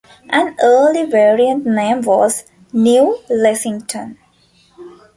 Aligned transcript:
An 0.31 0.55
early 0.63 1.03
variant 1.03 1.63
name 1.63 2.01
was 2.01 2.45
New 2.73 3.19
Lexington. 3.29 4.17